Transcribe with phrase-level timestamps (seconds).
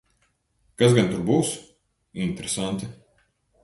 [0.83, 1.53] Kas gan tur būs?
[2.29, 2.95] Interesanti.